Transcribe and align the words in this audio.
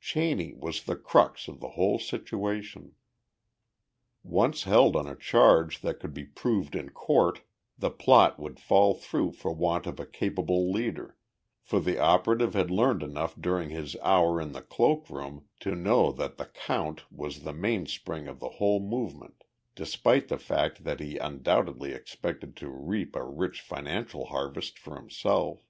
Cheney 0.00 0.54
was 0.54 0.82
the 0.82 0.96
crux 0.96 1.46
of 1.46 1.60
the 1.60 1.68
whole 1.78 2.00
situation. 2.00 2.96
Once 4.24 4.64
held 4.64 4.96
on 4.96 5.06
a 5.06 5.14
charge 5.14 5.82
that 5.82 6.00
could 6.00 6.12
be 6.12 6.24
proved 6.24 6.74
in 6.74 6.90
court, 6.90 7.42
the 7.78 7.92
plot 7.92 8.36
would 8.40 8.58
fall 8.58 8.94
through 8.94 9.30
for 9.30 9.52
want 9.52 9.86
of 9.86 10.00
a 10.00 10.04
capable 10.06 10.72
leader 10.72 11.16
for 11.62 11.78
the 11.78 11.96
operative 11.96 12.54
had 12.54 12.72
learned 12.72 13.04
enough 13.04 13.40
during 13.40 13.70
his 13.70 13.94
hour 14.02 14.40
in 14.40 14.50
the 14.50 14.62
cloak 14.62 15.08
room 15.08 15.46
to 15.60 15.76
know 15.76 16.10
that 16.10 16.38
"the 16.38 16.46
count" 16.46 17.04
was 17.12 17.44
the 17.44 17.52
mainspring 17.52 18.26
of 18.26 18.40
the 18.40 18.50
whole 18.58 18.80
movement, 18.80 19.44
despite 19.76 20.26
the 20.26 20.38
fact 20.38 20.82
that 20.82 20.98
he 20.98 21.18
undoubtedly 21.18 21.92
expected 21.92 22.56
to 22.56 22.68
reap 22.68 23.14
a 23.14 23.22
rich 23.22 23.60
financial 23.60 24.24
harvest 24.26 24.76
for 24.76 24.96
himself. 24.96 25.68